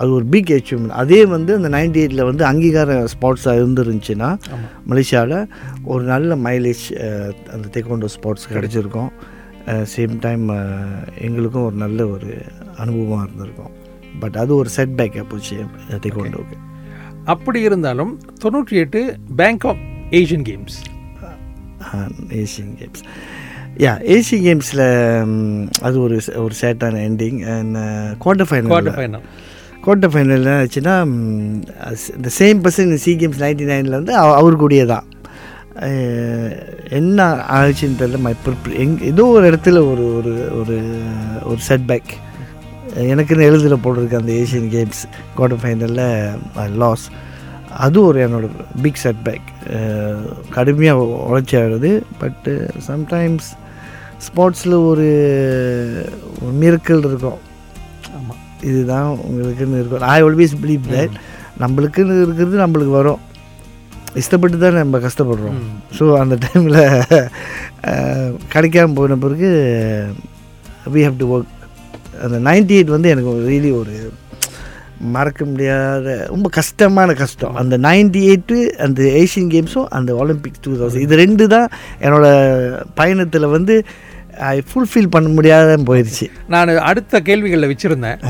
[0.00, 4.30] அது ஒரு பிக் அச்சீவ்மெண்ட் அதே வந்து அந்த நைன்டி எயிட்டில் வந்து அங்கீகார ஸ்பாட்ஸாக இருந்துருந்துச்சுன்னா
[4.90, 5.36] மலேசியாவில்
[5.84, 6.84] ஒரு நல்ல மைலேஜ்
[7.54, 9.10] அந்த தெக்கோண்டோ ஸ்பாட்ஸ் கிடச்சிருக்கும்.
[9.94, 10.44] சேம் டைம்
[11.26, 12.30] எங்களுக்கும் ஒரு நல்ல ஒரு
[12.82, 13.72] அனுபவமாக இருந்திருக்கும்.
[14.20, 15.56] பட் அது ஒரு செட் பேக்காக போச்சு
[16.04, 16.58] தெக்கோண்டோவுக்கு
[17.24, 18.12] அப்படி இருந்தாலும்
[18.44, 19.00] தொண்ணூற்றி எட்டு
[19.36, 20.76] Bangkok Asian games
[22.38, 23.02] Asian games
[23.82, 24.84] yeah Asian கேம்ஸில்
[25.82, 27.76] அது ஒரு ஒரு சேட்டான ending and
[28.20, 29.24] quarter final quarter final
[29.82, 30.96] quarter final என்ன ஆச்சுன்னா
[32.12, 35.06] இந்த same person SEA games ninety நைனில் வந்து அவ- அவர் கூடயே தான்
[36.92, 37.20] என்ன
[37.52, 38.32] ஆச்சுன்னு தெரியல மை
[38.78, 40.76] எங் ஏதோ ஒரு இடத்துல ஒரு ஒரு ஒரு
[41.44, 42.12] ஒரு செட்பேக்
[43.06, 45.02] எனக்குன்னு எழுதுல போட்டிருக்கு அந்த ஏஷியன் கேம்ஸ்
[45.36, 46.04] குவார்ட்டர் ஃபைனலில்
[46.76, 47.06] லாஸ்
[47.84, 48.46] அது ஒரு என்னோட
[48.84, 49.48] பிக் செட்பேக்
[50.54, 51.90] கடுமையாக உழைச்சி ஆடுது
[52.20, 52.52] பட்டு
[52.88, 53.48] சம்டைம்ஸ்
[54.26, 55.06] ஸ்போர்ட்ஸில் ஒரு
[56.40, 57.40] ஒரு மிரக்கல் இருக்கும்.
[58.16, 58.40] ஆமாம்
[58.70, 60.06] இதுதான் உங்களுக்குன்னு இருக்கும்.
[60.14, 61.16] ஐ ஆல்வேஸ் பிலீவ் தட்
[61.62, 63.20] நம்மளுக்குன்னு இருக்கிறது நம்மளுக்கு வரும்.
[64.20, 65.58] இஷ்டப்பட்டு தான் நம்ம கஷ்டப்படுறோம்.
[65.98, 66.80] ஸோ அந்த டைமில்
[68.54, 69.50] கிடைக்காம போன பிறகு
[70.94, 71.52] வி ஹவ் டு ஒர்க்
[72.24, 73.94] அந்த நைன்டி எயிட் வந்து எனக்கு ரீலி ஒரு
[75.16, 77.54] மறக்க முடியாத ரொம்ப கஷ்டமான கஷ்டம்.
[77.62, 81.68] அந்த நைன்டி எயிட்டு அந்த ஏஷியன் கேம்ஸும் அந்த ஒலிம்பிக்ஸ் டூ தௌசண்ட் இது ரெண்டு தான்
[82.06, 82.26] என்னோட
[83.00, 83.76] பயணத்தில் வந்து
[84.54, 88.20] ஐ ஃபுல்ஃபில் பண்ண முடியாத போயிடுச்சு நான் அடுத்த கேள்விகளில் வச்சுருந்தேன்.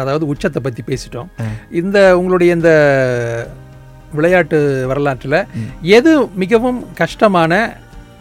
[0.00, 1.30] அதாவது உச்சத்தை பற்றி பேசிட்டோம்.
[1.80, 2.70] இந்த உங்களுடைய இந்த
[4.18, 4.58] விளையாட்டு
[4.90, 5.38] வரலாற்றில்
[5.98, 7.52] எது மிகவும் கஷ்டமான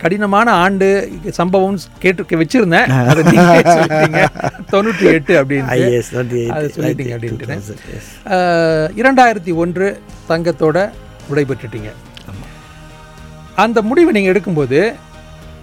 [0.01, 0.87] கடினமான ஆண்டு
[1.29, 2.87] சம்பவம் கேட்டு வச்சிருந்தேன்.
[3.11, 3.23] அதை.
[4.71, 8.07] தொண்ணூற்றி எட்டு அப்படின்னு 28, அது சொல்லிட்டீங்க 28, அப்படின்ட்டு 2000, yes.
[8.29, 9.87] ஆஹ், இரண்டாயிரத்தி ஒன்று
[10.29, 10.77] தங்கத்தோட
[11.29, 11.91] விடைபெற்றுட்டீங்க.
[13.55, 14.79] அந்த முடிவை நீங்கள் எடுக்கும்போது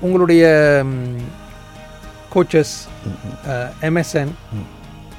[0.01, 0.44] உங்களுடைய
[2.35, 2.74] கோச்சஸ்
[3.83, 4.33] எம்எஸ்என்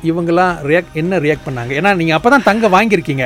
[0.09, 1.71] இவங்கெல்லாம் ரியாக்ட் என்ன ரியாக்ட் பண்ணாங்க?
[1.79, 3.25] ஏன்னா நீங்கள் அப்போ தான் தங்க வாங்கியிருக்கீங்க.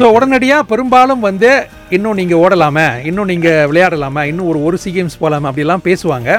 [0.00, 1.50] ஸோ உடனடியாக பெரும்பாலும் வந்து
[1.96, 6.30] இன்னும் நீங்கள் ஓடலாமே இன்னும் நீங்கள் விளையாடலாமா இன்னும் ஒரு ஒரு சி கேம்ஸ் போகலாமா அப்படிலாம் பேசுவாங்க.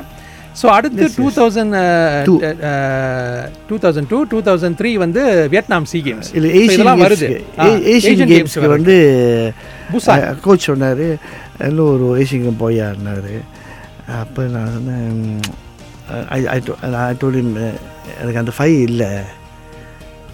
[0.60, 1.76] ஸோ அடுத்து two thousand
[3.70, 5.22] two thousand two two thousand three வந்து
[5.54, 7.30] வியட்நாம் சி கேம்ஸ் இல்ல ஏஷியன் வருது.
[7.94, 8.72] ஏஷியன் கேம்ஸ்க்கு.
[8.78, 8.96] வந்து
[10.46, 11.06] கோச் சொன்னார்
[11.70, 13.34] இன்னும் ஒரு ஏஷியன் கேம் போய் ஆடினார்
[14.22, 15.20] அப்போ நான் சொன்னேன்
[16.38, 17.38] ஐ டோல்
[18.22, 19.12] எனக்கு அந்த ஃபை இல்லை.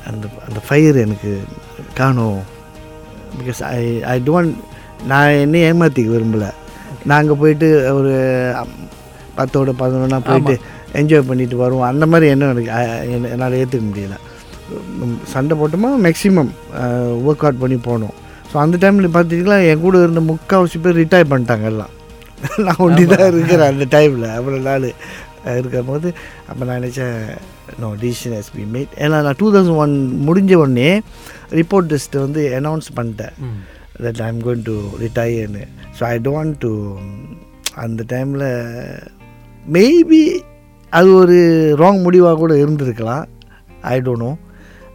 [0.09, 1.31] அந்த அந்த ஃபயர் எனக்கு
[1.99, 2.39] காணும்.
[3.39, 3.81] பிகாஸ் ஐ
[4.13, 4.53] ஐ டோன்ட்
[5.11, 6.49] நான் என்ன ஏமாற்றிக்க விரும்பலை.
[7.11, 7.67] நாங்கள் போயிட்டு
[7.97, 8.13] ஒரு
[9.39, 10.53] பத்தோட பதினொன்னா போயிட்டு
[10.99, 11.89] என்ஜாய் பண்ணிட்டு வருவோம்.
[11.91, 12.71] அந்த மாதிரி என்ன எனக்கு
[13.33, 14.15] என்னால் ஏற்றுக்க முடியல.
[15.33, 15.91] சண்டை போட்டோமா?
[16.05, 16.49] மேக்ஸிமம்
[17.27, 18.15] ஒர்க் அவுட் பண்ணி போனோம்.
[18.51, 21.93] ஸோ அந்த டைமில் பார்த்துட்டிங்களா என் கூட இருந்த முக்கால்வாசி பேர் ரிட்டையர் பண்ணிட்டாங்க எல்லாம்.
[22.65, 24.87] நான் ஒண்டி தான் இருக்கிறேன் அந்த டைமில் அவ்வளோ நாள்.
[25.59, 26.07] இருக்கும் போது
[26.49, 27.15] அப்போ நான் நினச்சேன்
[27.83, 29.95] no decision has be made ஏன்னா நான் டூ தௌசண்ட் ஒன்
[30.27, 30.89] முடிஞ்ச உடனே
[31.59, 33.35] ரிப்போர்ட் டெஸ்ட்டு வந்து அனௌன்ஸ் பண்ணிட்டேன்.
[34.05, 35.63] தட் ஐம் கோயிங் டு ரிட்டையர்னு
[35.99, 36.73] ஸோ ஐ டோன்ட் டு
[37.85, 38.47] அந்த டைமில்
[39.77, 40.21] மேபி
[40.93, 41.37] அது ஒரு
[41.81, 43.25] ராங் முடிவாக கூட இருந்திருக்கலாம்.
[43.93, 44.31] ஐ டோன்ட் நோ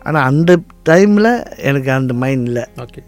[0.06, 0.52] ஆனால் அந்த
[0.90, 1.32] டைமில்
[1.70, 2.64] எனக்கு அந்த மைண்ட் இல்லை.
[2.84, 3.02] ஓகே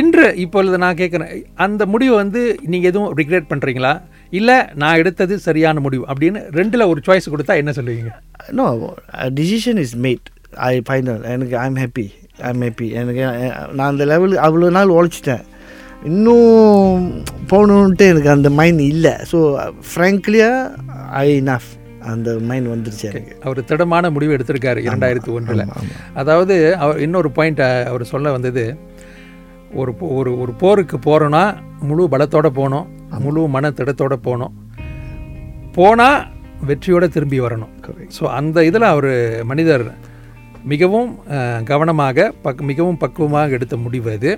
[0.00, 1.30] இன்று இப்பொழுது நான் கேட்குறேன்
[1.64, 2.40] அந்த முடிவை வந்து
[2.72, 3.92] நீங்கள் எதுவும் ரிக்ரெட் பண்ணுறீங்களா
[4.38, 8.10] இல்லை நான் எடுத்தது சரியான முடிவு அப்படின்னு ரெண்டில் ஒரு சாய்ஸ் கொடுத்தா என்ன சொல்லுவீங்க?
[8.58, 8.66] No
[9.38, 10.28] decision is made
[10.70, 12.06] I final எனக்கு ஐம் ஹாப்பி
[12.50, 13.24] ஐம் ஹாப்பி எனக்கு
[13.78, 15.42] நான் அந்த லெவலுக்கு அவ்வளோ நாள் உழைச்சிட்டேன்.
[16.10, 17.02] இன்னும்
[17.50, 19.14] போகணுன்ட்டு எனக்கு அந்த மைண்ட் இல்லை.
[19.30, 19.38] ஸோ
[19.90, 20.70] ஃப்ராங்க்லியாக
[21.24, 21.70] ஐ நஃப்
[22.12, 23.32] அந்த மைண்ட் வந்துருச்சு எனக்கு.
[23.46, 25.64] அவர் திடமான முடிவு எடுத்திருக்காரு இரண்டாயிரத்தி ஒன்றில்.
[26.22, 28.64] அதாவது அவர் இன்னொரு பாயிண்ட் அவர் சொல்ல வந்தது.
[29.80, 31.44] ஒரு ஒரு ஒரு போருக்கு போகிறோன்னா
[31.88, 32.88] முழு பலத்தோட போகணும்
[33.24, 34.54] முழு மன திடத்தோட போகணும்
[35.76, 36.18] போனால்
[36.68, 37.72] வெற்றியோட திரும்பி வரணும்.
[38.16, 39.10] ஸோ அந்த இதில் அவர்
[39.50, 39.84] மனிதர்
[40.72, 41.10] மிகவும்
[41.70, 44.32] கவனமாக பக் மிகவும் பக்குவமாக எடுத்த முடிவு அது.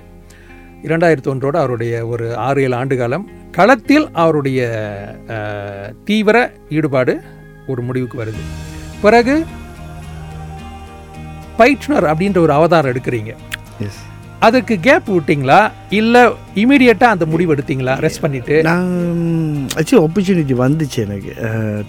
[0.87, 3.25] இரண்டாயிரத்தி ஒன்றோட அவருடைய ஒரு ஆறு ஏழு ஆண்டு காலம்
[3.57, 4.61] களத்தில் அவருடைய
[6.07, 6.37] தீவிர
[6.77, 7.13] ஈடுபாடு
[7.71, 8.43] ஒரு முடிவுக்கு வருது.
[9.03, 9.35] பிறகு
[11.59, 13.33] பயிற்றுனர் அப்படின்ற ஒரு அவதாரம் எடுக்கிறீங்க.
[13.87, 14.01] எஸ்
[14.45, 15.57] அதுக்கு கேப் விட்டீங்களா?
[15.99, 16.21] இல்லை
[16.61, 17.93] இமீடியட்டாக அந்த முடிவு எடுத்தீங்களா?
[18.05, 18.89] ரெஸ்ட் பண்ணிவிட்டு நான்
[19.79, 21.33] ஆக்சுவலி ஆப்பர்ச்சுனிட்டி வந்துச்சு எனக்கு.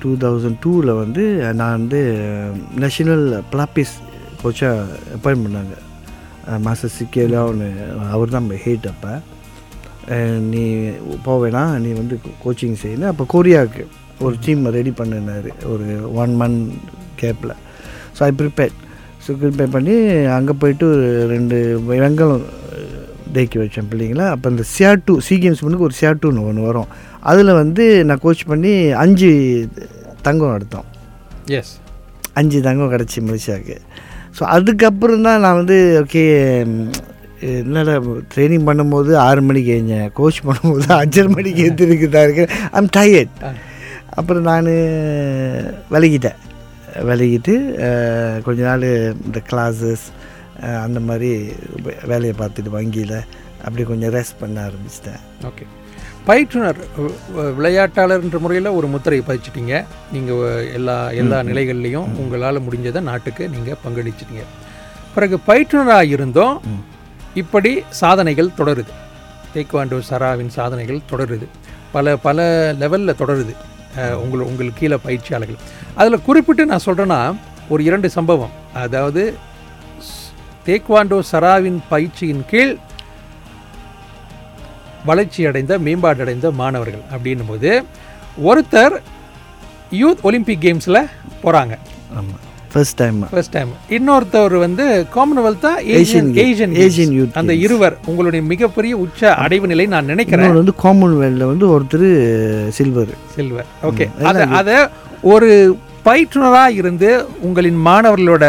[0.02, 1.24] டூ தௌசண்ட் டூவில் வந்து
[1.60, 2.00] நான் வந்து
[2.84, 3.94] நேஷனல் பிளாப்பிஸ்
[4.42, 5.74] கோச்சாக அப்பாயின் பண்ணாங்க.
[6.66, 7.68] மாஸ்டர் சிக்கேலாம் ஒன்று
[8.14, 9.12] அவர் தான் ஹேட் அப்போ.
[10.52, 10.62] நீ
[11.26, 12.14] போவேனா நீ வந்து
[12.44, 13.84] கோச்சிங் செய்யணும் அப்போ கொரியாவுக்கு
[14.24, 15.86] ஒரு டீம் ரெடி பண்ணினார் ஒரு
[16.22, 16.64] ஒன் மந்த்
[17.20, 17.54] கேப்பில்
[18.16, 18.74] so I prepare
[19.24, 19.94] so prepare பண்ணி
[20.36, 21.56] அங்கே போயிட்டு ஒரு ரெண்டு
[21.90, 22.44] வெங்காயம்
[23.36, 24.26] தேக்கி வச்சேன் பிள்ளைங்களா.
[24.34, 26.90] அப்போ இந்த சிஆர் டூ சி கேம்ஸ் முன்னுக்கு ஒரு சிஆர் டூன்னு ஒன்று வரும்.
[27.30, 28.72] அதில் வந்து நான் கோச் பண்ணி
[29.04, 29.30] அஞ்சு
[30.26, 30.86] தங்கம் எடுத்தோம்.
[31.58, 31.72] எஸ்
[32.40, 33.76] அஞ்சு தங்கம் கிடச்சி மலேசியாவுக்கு.
[34.36, 36.24] ஸோ அதுக்கப்புறம் தான் நான் வந்து ஓகே
[37.62, 37.94] என்னடா
[38.32, 40.08] ட்ரைனிங் பண்ணும்போது ஆறு மணிக்கு எழுந்தேன்.
[40.18, 43.34] கோச் பண்ணும்போது அஞ்சரை மணிக்கு எழுந்திருக்கு தான் இருக்கேன் ஐம் டயர்ட்
[44.20, 44.70] அப்புறம் நான்
[45.94, 46.38] விலகிட்டேன்.
[47.08, 47.54] விலகிட்டு
[48.46, 48.86] கொஞ்ச நாள்
[49.26, 50.04] இந்த கிளாஸஸ்
[50.82, 51.30] அந்த மாதிரி
[52.10, 53.18] வேலையை பார்த்துட்டு வங்கியில்
[53.66, 55.22] அப்படி கொஞ்சம் ரெஸ்ட் பண்ண ஆரம்பிச்சிட்டேன்.
[55.48, 55.64] ஓகே.
[56.28, 56.78] பயிற்றுனர்
[57.58, 59.74] விளையாட்டாளர்ன்ற முறையில் ஒரு முத்திரை பதிச்சிட்டீங்க.
[60.14, 64.44] நீங்கள் எல்லா எல்லா நிலைகள்லையும் உங்களால் முடிஞ்சதை நாட்டுக்கு நீங்கள் பங்களிச்சிட்டீங்க.
[65.14, 66.56] பிறகு பயிற்றுனராக இருந்தும்.
[67.42, 68.92] இப்படி சாதனைகள் தொடருது.
[69.54, 71.46] தேக்வாண்டோ சராவின் சாதனைகள் தொடருது.
[71.92, 72.38] பல பல
[72.80, 73.54] லெவலில் தொடருது.
[73.96, 75.60] உங்கள் உங்களுக்கு கீழே பயிற்சியாளர்கள்
[75.94, 77.36] அதில் குறிப்பிட்டு நான் சொல்கிறேன்னா
[77.68, 78.50] ஒரு இரண்டு சம்பவம்.
[78.72, 79.36] அதாவது
[80.66, 82.76] தேக்வாண்டோ சராவின் பயிற்சியின் கீழ்
[85.04, 87.84] வளர்ச்சி அடைந்த மேம்பாடு அடைந்த மாணவர்கள் அப்படின்னும் போது
[88.44, 89.02] ஒருத்தர்
[89.92, 91.08] யூத் ஒலிம்பிக் கேம்ஸில்
[91.42, 91.74] போகிறாங்க
[92.10, 92.42] ஆமாம்
[92.74, 94.84] ஃபர்ஸ்ட் டைம் ஃபர்ஸ்ட் டைம் இன்னொருத்தவர் வந்து
[95.16, 96.78] காமன்வெல்த்தா Asian Asian Games.
[96.84, 100.58] Asian Youth அந்த இருவர் உங்களுடைய மிகப்பெரிய உச்ச அடைவு நிலை நான் நினைக்கிறேன்.
[100.60, 102.06] வந்து காமன்வெல்த்தில் வந்து ஒருத்தர்
[102.78, 104.78] சில்வர் சில்வர் ஓகே அதை அதை
[105.34, 105.50] ஒரு
[106.08, 107.10] பயிற்றுனராக இருந்து
[107.48, 108.44] உங்களின் மாணவர்களோட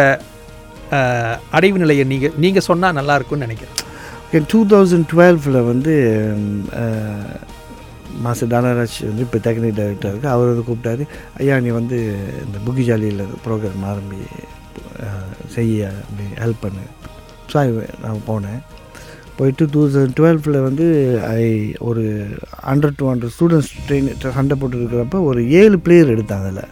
[1.57, 3.77] அடைவு நிலையை நீங்கள் நீங்கள் சொன்னால் நல்லா இருக்கும்னு நினைக்கிறேன்.
[4.25, 5.93] ஓகே டூ தௌசண்ட் டுவெல்வில் வந்து
[8.23, 11.03] மாஸ்டர் தானராஜ் வந்து இப்போ டெக்னிக் டைரக்டர் இருக்குது அவர் வந்து கூப்பிட்டாரு
[11.41, 11.97] ஐயா நீ வந்து
[12.45, 14.21] இந்த புக்கிஜாலியில் ப்ரோக்ராம் ஆரம்பி
[15.55, 16.83] செய்ய அப்படி ஹெல்ப் பண்ணு.
[17.51, 17.59] ஸோ
[18.03, 18.61] நான் போனேன்.
[19.37, 20.85] போயிட்டு டூ தௌசண்ட் டுவெல்வில் வந்து
[21.29, 21.43] ஐ
[21.89, 22.03] ஒரு
[22.69, 26.71] hundred two hundred students train சண்டை போட்டுருக்கிறப்ப ஒரு ஏழு பிளேயர் எடுத்தாங்க அதில்.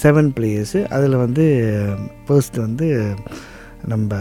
[0.00, 1.44] செவன் பிளேயர்ஸு அதில் வந்து
[2.26, 2.86] ஃபர்ஸ்ட் வந்து
[3.92, 4.18] நம்ம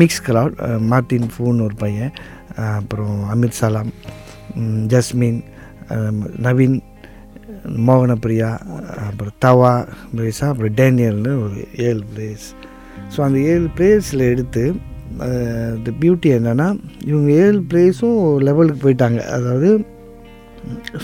[0.00, 0.56] மிக்ஸ் கிரவுட்
[0.92, 2.12] மார்ட்டின் ஃபூன் ஒரு பையன்
[2.78, 3.92] அப்புறம் அமித் சலாம்.
[4.92, 5.40] ஜஸ்மின்
[6.46, 6.78] நவீன்
[7.86, 8.50] மோகனப்பிரியா
[9.06, 9.72] அப்புறம் தவா
[10.16, 11.58] பிளேஸா அப்புறம் டேனியல்னு ஒரு
[11.88, 12.46] ஏழு பிளேஸ்
[13.14, 14.64] ஸோ அந்த ஏழு பிளேஸில் எடுத்து
[15.84, 16.66] த பியூட்டி என்னென்னா
[17.10, 19.20] இவங்க ஏழு பிளேஸும் லெவலுக்கு போயிட்டாங்க.
[19.36, 19.68] அதாவது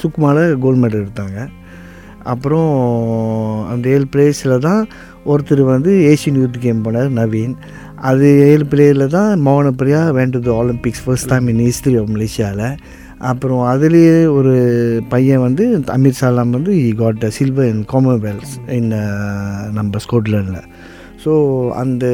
[0.00, 1.38] சுக்குமாவில் கோல்டு மெடல் எடுத்தாங்க.
[2.32, 2.72] அப்புறம்
[3.72, 4.82] அந்த ஏழு பிளேஸில் தான்
[5.32, 7.54] ஒருத்தர் வந்து ஏஷியன் யூத் கேம் போனார் நவீன்.
[8.10, 12.66] அது ஏழு பிளேயரில் தான் Mohanapriya வேண்டது Olympics first time in history of மலேசியாவில்
[13.30, 14.54] அப்புறம் அதுலேயே ஒரு
[15.08, 18.90] பையன் வந்து அமீர் சாலாம் வந்து he got silver in Commonwealth in
[19.78, 20.64] நம்ம ஸ்கொட்லாண்டில்
[21.24, 21.34] ஸோ
[21.82, 22.06] அந்த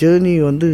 [0.00, 0.68] ஜேர்னி வந்து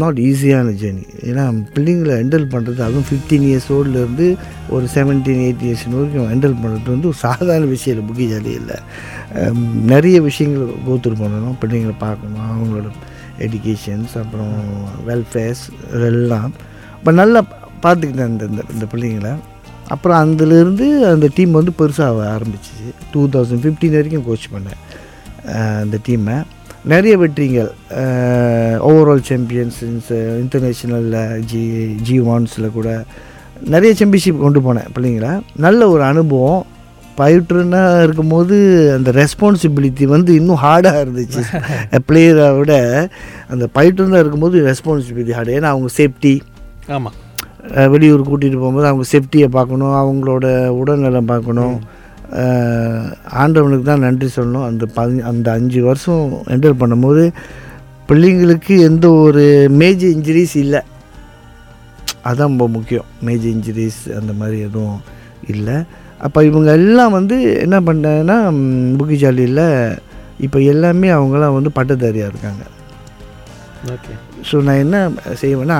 [0.00, 4.26] நாட் ஈஸியான ஜேர்னி ஏன்னா பிள்ளைங்களை ஹேண்டில் பண்ணுறது அதுவும் ஃபிஃப்டீன் இயர்ஸ் ஓல்டுலேருந்து
[4.74, 8.76] ஒரு செவன்டீன் எயிட் இயர்ஸ் வரைக்கும் ஹேண்டில் பண்ணுறது வந்து ஒரு சாதாரண விஷயம் இல்லை புக்கி ஜாலி இல்லை
[9.40, 9.58] um,
[9.92, 11.56] நிறைய விஷயங்கள் கோத்துரு பண்ணணும்.
[11.62, 12.46] பிள்ளைங்களை பார்க்கணும்.
[12.50, 12.88] அவங்களோட
[13.46, 14.54] எஜுகேஷன்ஸ் அப்புறம்
[15.08, 15.64] வெல்ஃபேர்ஸ்
[15.96, 16.50] இதெல்லாம்.
[16.96, 17.40] இப்போ நல்லா
[17.82, 19.34] பார்த்துக்கிட்டேன் இந்த இந்த- இந்த பிள்ளைங்களை.
[19.88, 22.92] அப்புறம் அதுலேருந்து அந்த டீம் வந்து பெருசாக ஆரம்பிச்சிச்சு.
[23.12, 24.98] டூ தௌசண்ட் ஃபிஃப்டீன் வரைக்கும் கோச் பண்ணேன்.
[25.78, 26.42] அந்த டீமை
[26.84, 27.70] நிறைய வெற்றிகள்.
[28.80, 33.04] ஓவரால் சாம்பியன்ஸ் இன்டர்நேஷ்னலில் ஜி ஜி ஒன்ஸில் கூட
[33.64, 35.40] நிறைய சாம்பியன்ஷிப் கொண்டு போனேன் பிள்ளைங்கள.
[35.56, 36.66] நல்ல ஒரு அனுபவம்.
[37.18, 38.54] பயிற்றுனா இருக்கும்போது
[38.96, 41.42] அந்த ரெஸ்பான்சிபிலிட்டி வந்து இன்னும் ஹார்டாக இருந்துச்சு.
[42.08, 43.08] பிளேயரை விட
[43.50, 46.40] அந்த பயிற்றுனா இருக்கும்போது ரெஸ்பான்சிபிலிட்டி ஹார்டு ஏன்னா அவங்க சேஃப்டி
[46.88, 47.19] ஆமாம்
[47.92, 50.46] வெளியூர் கூட்டிகிட்டு போகும்போது அவங்க சேஃப்டியை பார்க்கணும் அவங்களோட
[50.82, 51.76] உடல்நலம் பார்க்கணும்.
[53.42, 54.66] ஆண்டவனுக்கு தான் நன்றி சொல்லணும்.
[54.70, 57.24] அந்த பதி அந்த அஞ்சு வருஷம் என்டர் பண்ணும்போது
[58.08, 59.44] பிள்ளைங்களுக்கு எந்த ஒரு
[59.80, 60.82] மேஜர் இன்ஜுரிஸ் இல்லை.
[62.28, 63.08] அதான் ரொம்ப முக்கியம்.
[63.26, 65.00] மேஜர் இன்ஜுரிஸ் அந்த மாதிரி எதுவும்
[65.54, 65.76] இல்லை.
[66.26, 68.36] அப்போ இவங்க எல்லாம் வந்து என்ன பண்ணேன்னா
[68.98, 69.66] புக்கிஜாலியில்
[70.46, 72.62] இப்போ எல்லாமே அவங்களாம் வந்து பட்டதாரியாக இருக்காங்க.
[73.94, 74.14] ஓகே
[74.48, 74.96] ஸோ நான் என்ன
[75.42, 75.78] செய்வேன்னா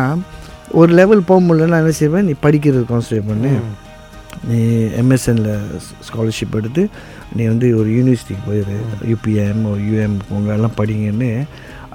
[0.79, 2.27] ஒரு லெவல் போக முடியலன்னா என்ன செய்வேன்?
[2.29, 3.53] நீ படிக்கிறது கான்சன்ட்ரேட் பண்ணு.
[4.49, 4.59] நீ
[5.01, 5.57] எம்எஸ்எனில்
[6.07, 6.83] ஸ்காலர்ஷிப் எடுத்து
[7.37, 8.77] நீ வந்து ஒரு யூனிவர்சிட்டிக்கு போயிரு.
[9.11, 11.31] யூபிஎம் யூஎம் போங்க எல்லாம் படிங்கன்னு.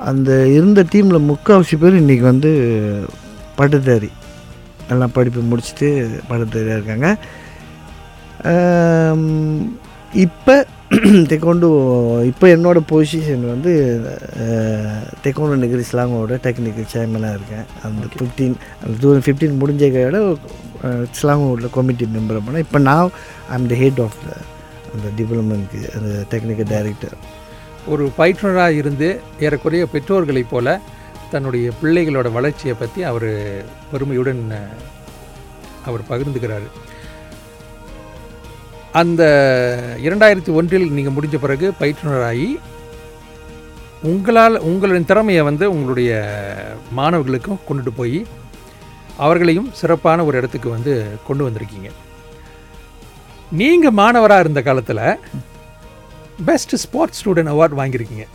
[0.10, 2.52] அந்த இருந்த டீமில் முக்கால்வாசி பேர் இன்றைக்கி வந்து
[3.56, 4.10] பட்டதாரி.
[4.90, 5.90] எல்லாம் படிப்பு முடிச்சுட்டு
[6.30, 7.10] பட்டதாரியாக இருக்காங்க.
[10.26, 10.56] இப்போ
[11.30, 11.68] தெக்கோண்டு
[12.30, 13.72] இப்போ என்னோட பொசிஷன் வந்து
[15.24, 17.66] தெக்கோண்டு நெகிரி ஸ்லாங்கோட டெக்னிக்கல் சேர்மனாக இருக்கேன்.
[17.88, 20.20] அந்த ஃபிஃப்டீன் அந்த டூ ஃபிஃப்டீன் முடிஞ்ச கையோட
[21.20, 23.10] ஸ்லாங்கோட கமிட்டி மெம்பர் பண்ணேன் இப்போ நான்
[23.58, 24.38] I'm the head of the
[24.94, 27.16] அந்த டெவலப்மெண்ட்க்கு அந்த டெக்னிக்கல் டைரக்டர்
[27.94, 29.10] ஒரு பயிற்றுனராக இருந்து
[29.46, 30.78] ஏறக்குறைய பெற்றோர்களைப் போல
[31.34, 33.30] தன்னுடைய பிள்ளைகளோட வளர்ச்சியை பற்றி அவர்
[33.92, 34.44] பெருமையுடன்
[35.88, 36.68] அவர் பகிர்ந்துக்கிறாரு.
[39.00, 39.24] அந்த
[40.08, 42.48] இரண்டாயிரத்தி ஒன்றில் நீங்கள் முடிஞ்ச பிறகு பயிற்றுனராகி
[44.12, 46.12] உங்களால் உங்களின் திறமையை வந்து உங்களுடைய
[47.00, 48.20] மாணவர்களுக்கும் கொண்டுட்டு போய்
[49.26, 50.94] அவர்களையும் சிறப்பான ஒரு இடத்துக்கு வந்து
[51.28, 51.90] கொண்டு வந்திருக்கீங்க.
[53.62, 55.06] நீங்கள் மாணவராக இருந்த காலத்தில்
[56.50, 58.26] பெஸ்ட் ஸ்போர்ட்ஸ் ஸ்டூடெண்ட் அவார்ட் வாங்கியிருக்கீங்க.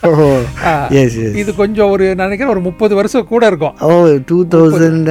[1.40, 3.74] இது கொஞ்சம் ஒரு நான் நினைக்கிறேன் ஒரு முப்பது வருஷம் கூட இருக்கும்.
[3.80, 3.90] ஓ
[4.28, 5.10] டூ தௌசண்ட்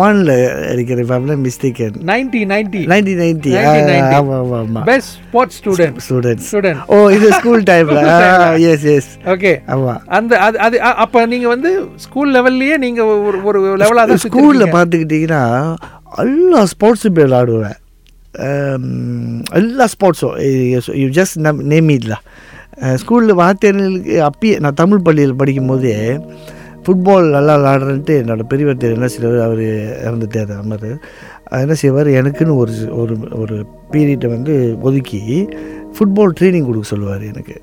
[0.00, 0.32] ஒனில்
[0.72, 3.54] இருக்கிற ஃபேமிலி மிஸ்டேக்கன் நைன்டி நைன்டி 1990.
[4.10, 8.00] ஆமாம் ஆமாம் ஆமாம் best sports student students student ஓ இது ஸ்கூல் டைமில்
[8.68, 11.72] எஸ் எஸ் ஓகே ஆமாம் அந்த அது அது அப்ப நீங்க வந்து
[12.06, 15.44] ஸ்கூல் லெவல்லயே நீங்க ஒரு ஒரு லெவலா தான் ஸ்கூலில் பார்த்துக்கிட்டிங்கன்னா
[16.26, 17.78] எல்லா ஸ்போர்ட்ஸும் போய் விளாடுவேன்
[18.40, 18.84] Um,
[19.52, 20.34] எல்லா ஸ்போர்ட்ஸும்
[20.98, 21.36] யூ ஜஸ்ட்
[21.70, 22.16] நேம் இட்ல
[22.78, 26.20] ஸ்கூலில் வாத்தியார்களுக்கு அப்பயே நான் தமிழ் பள்ளியில் படிக்கும்போதே
[26.84, 29.64] ஃபுட்பால் நல்லா விளாடுறேன்ட்டு என்னோட பெரியவர் என்ன செய்வார் அவர்
[30.06, 30.86] இறந்துட்டார் அமர்
[31.50, 33.56] என்ன செய்வார் எனக்குன்னு ஒரு ஒரு ஒரு
[33.92, 35.48] பீரியட்டை வந்து ஒதுக்கி
[35.96, 37.56] ஃபுட்பால் ட்ரைனிங் கொடுக்க சொல்லுவார் எனக்கு.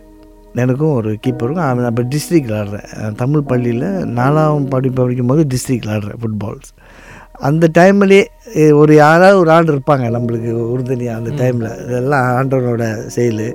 [0.56, 3.16] எனக்கும் ஒரு கீப்பருக்கும் அவன் அப்போ டிஸ்ட்ரிக்ட் விளாடுறேன்.
[3.16, 3.88] தமிழ் பள்ளியில்
[4.20, 6.72] நாலாம் படிப்பு படிக்கும்போது டிஸ்ட்ரிக்ட் விளாடுறேன் ஃபுட்பால்ஸ்
[7.34, 8.24] அந்த டைம்லேயே
[8.72, 13.46] ஒரு யாராவது ஒரு ஆள் இருப்பாங்க நம்மளுக்கு உறுதுணையாக அந்த டைமில் இதெல்லாம் ஆண்டவனோட செயல்.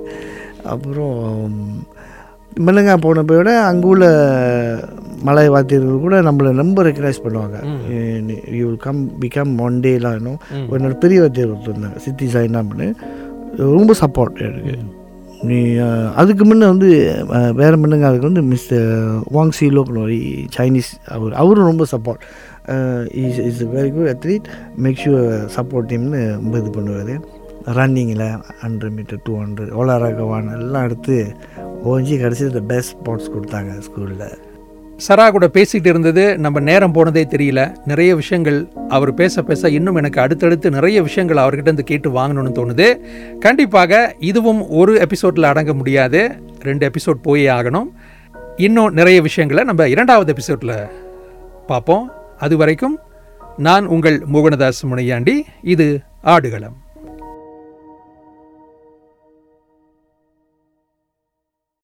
[0.71, 1.15] அப்புறம்
[2.65, 4.05] மிளங்கா போனப்போ விட அங்கே உள்ள
[5.27, 7.57] மலை வாத்தியர்கள் கூட நம்மளை ரொம்ப ரெக்கக்னைஸ் பண்ணுவாங்க.
[8.57, 10.41] You will come become one டேலாம் இன்னும்
[10.77, 12.87] என்னோட பெரிய வாத்தியர் ஒருத்தர் இருந்தாங்க சித்தி சாய்னாம்னு
[13.77, 14.75] ரொம்ப சப்போர்ட் எனக்கு.
[15.49, 15.59] நீ
[16.21, 16.89] அதுக்கு முன்ன வந்து
[17.61, 18.85] வேற முன்னங்க அதுக்கு வந்து மிஸ்டர்
[19.37, 20.17] வாங் சி லோக்னு ஒரு
[20.57, 22.21] சைனீஸ் அவர் அவரும் ரொம்ப support
[23.23, 24.47] is is very good athlete
[24.85, 25.25] make sure
[25.57, 27.15] support டீம்னு ரொம்ப இது பண்ணுவார்.
[27.65, 31.35] ரன்னிங்கில் ஹண்ட்ரட் மீட்டர் டூ ஹண்ட்ரட் ஓலா ரகவான் எல்லாம் எடுத்து
[31.85, 34.37] ஓஞ்சி கடைசி இந்த பெஸ்ட் ஸ்போர்ட்ஸ் கொடுத்தாங்க ஸ்கூலில்
[35.07, 37.75] சரா கூட பேசிகிட்டு இருந்தது நம்ம நேரம் போனதே தெரியல.
[37.85, 42.99] நிறைய விஷயங்கள் அவர் பேச பேச இன்னும் எனக்கு அடுத்தடுத்து நிறைய விஷயங்கள் அவர்கிட்ட இருந்து கேட்டு வாங்கணும்னு தோணுது.
[43.39, 46.31] கண்டிப்பாக இதுவும் ஒரு எபிசோடில் அடங்க முடியாது.
[46.61, 47.89] ரெண்டு எபிசோட் போயே ஆகணும்.
[48.57, 50.87] இன்னும் நிறைய விஷயங்களை நம்ம இரண்டாவது எபிசோடில்
[51.67, 52.11] பார்ப்போம்.
[52.37, 52.99] அது வரைக்கும்
[53.57, 56.81] நான் உங்கள் மோகனதாஸ் முனையாண்டி இது ஆடுகளம்.